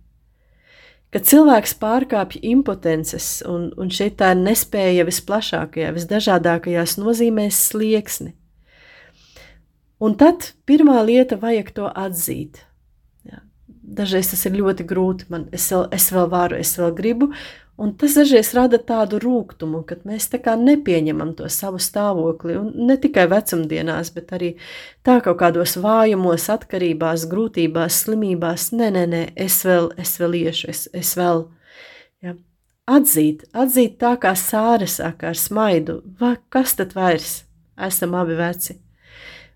[1.16, 8.34] Kad cilvēks pārkāpj impotences, un, un šeit tā ir nespēja visplašākajā, visdažādākajās nozīmēs slieksni.
[10.04, 12.60] Un tad pirmā lieta vajag to atzīt.
[13.24, 13.40] Jā.
[13.96, 17.32] Dažreiz tas ir ļoti grūti, man es vēl, es vēl varu, es vēl gribu,
[17.76, 22.70] Un tas dažreiz rada tādu rūkumu, kad mēs tā kā nepieņemam to savu stāvokli, un
[22.88, 24.54] ne tikai vecumdienās, bet arī
[25.04, 28.70] tā kaut kādos vājumos, atkarībās, grūtībās, slimībās.
[28.80, 31.44] Nē, nē, nē, es vēl, es vēl iešu, es, es vēl.
[32.24, 32.38] Ja.
[32.96, 37.42] Atzīt, atzīt tā kā sāra saka ar smaidu, vai kas tad vairs,
[37.76, 38.78] esam abi veci.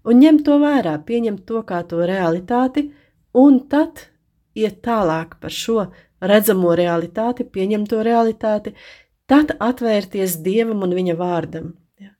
[0.03, 2.89] Un ņemt to vērā, pieņemt to kā to realitāti,
[3.37, 4.09] un tad
[4.59, 5.87] iet tālāk par šo
[6.21, 8.73] redzamo realitāti, pieņemto realitāti,
[9.29, 11.73] tad atvērties Dievam un Viņa vārdam.
[12.01, 12.13] Ja.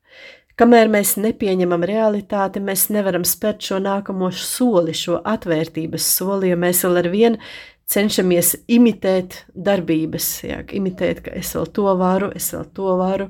[0.60, 6.84] Kamēr mēs nepieņemam realitāti, mēs nevaram spērt šo nākamo soli, šo atvērtības soli, jo mēs
[6.86, 7.52] vēl ar vienu
[7.90, 13.30] cenšamies imitēt darbības, ja, imitēt, ka es vēl to varu, es vēl to varu.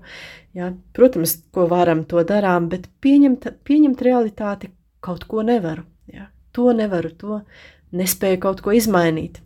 [0.58, 0.74] Ja.
[0.98, 5.86] Protams, ko varam, to darām, bet pieņemt, pieņemt realitāti kaut ko nevaru.
[6.12, 6.28] Ja.
[6.58, 7.44] To nevaru, to
[7.96, 9.40] nespēju kaut ko izmainīt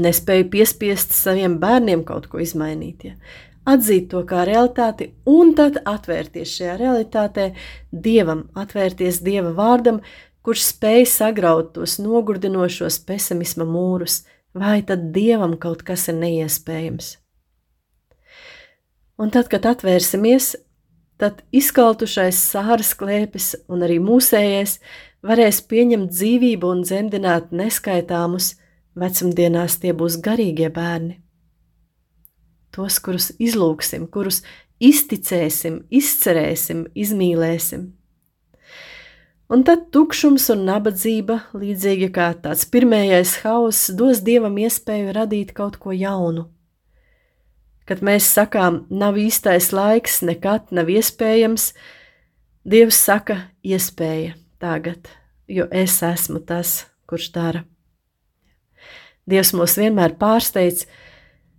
[0.00, 3.04] nespēju piespiest saviem bērniem kaut ko izmainīt.
[3.08, 3.16] Ja?
[3.66, 7.48] Atzīt to kā realitāti, un tad atvērties šajā realitātē
[7.90, 9.98] dievam, atvērties dieva vārdam,
[10.46, 14.20] kurš spēj sagraut tos nogurdinošos pesimisma mūrus,
[14.54, 17.16] vai tad dievam kaut kas ir neiespējams.
[19.18, 20.52] Un tad, kad atvērsimies,
[21.18, 24.76] tad izkaltušais sāras klēpis un arī mūsējais
[25.26, 28.52] varēs pieņemt dzīvību un dzemdināt neskaitāmus,
[28.96, 31.18] Vecumdienās tie būs garīgie bērni.
[32.72, 34.42] Tos, kurus izlūksim, kurus
[34.80, 37.90] izticēsim, izcerēsim, izmīlēsim.
[39.52, 45.78] Un tad tukšums un nabadzība, līdzīgi kā tāds pirmais hauss, dos dievam iespēju radīt kaut
[45.82, 46.48] ko jaunu.
[47.86, 51.70] Kad mēs sakām, nav īstais laiks, nekad nav iespējams,
[52.66, 55.06] Dievs saka, iespēja tagad,
[55.46, 57.60] jo es esmu tas, kurš dara.
[59.26, 60.84] Dievs mūs vienmēr pārsteidz,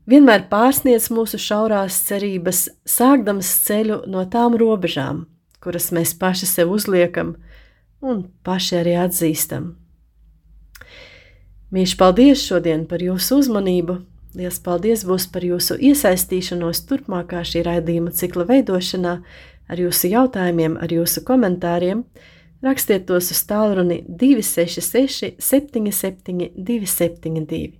[0.07, 5.25] vienmēr pārsniedz mūsu šaurās cerības, sākdams ceļu no tām robežām,
[5.63, 7.35] kuras mēs paši sev uzliekam
[8.01, 9.73] un paši arī atzīstam.
[11.75, 13.97] Mīļš, paldies šodien par jūsu uzmanību!
[14.37, 19.13] Lielas paldies būs par jūsu iesaistīšanos turpmākā šī raidījuma cikla veidošanā,
[19.67, 22.03] ar jūsu jautājumiem, ar jūsu komentāriem.
[22.57, 27.75] Rakstiet tos uz tālruni 266, 77, 272.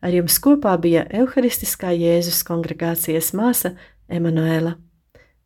[0.00, 3.74] Ar jums kopā bija Euharistiskā Jēzus kongregācijas māsa
[4.08, 4.78] Emanuela.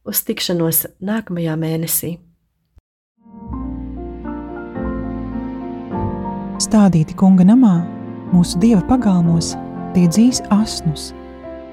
[0.06, 2.12] Uz tikšanos nākamajā mēnesī!
[6.60, 7.80] Stādīti kunga namā,
[8.30, 9.56] mūsu dieva pagalmos,
[9.96, 11.08] tie dzīs asnus,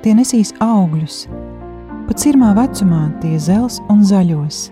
[0.01, 1.27] tie nesīs augļus,
[2.07, 4.71] pat cirmā vecumā tie zels un zaļos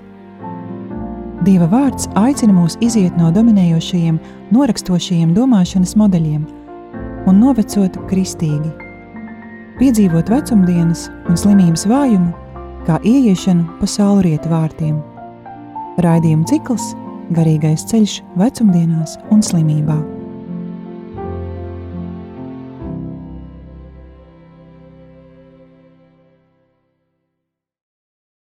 [1.43, 4.19] Dieva vārds aicina mūs iziet no dominējošajiem,
[4.55, 6.45] norakstošajiem domāšanas modeļiem
[7.27, 8.71] un novecot kristīgi,
[9.81, 12.31] piedzīvot vecumdienas un slimības vājumu,
[12.87, 14.99] kā ieiešanu pa saulrieta vārtiem.
[16.05, 16.93] Raidījuma cikls
[17.35, 20.14] Garīgais ceļš vecumdienās un slimībā.